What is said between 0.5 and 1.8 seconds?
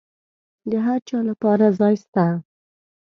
د هرچا لپاره